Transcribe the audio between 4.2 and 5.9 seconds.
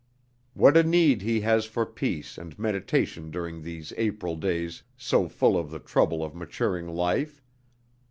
days so full of the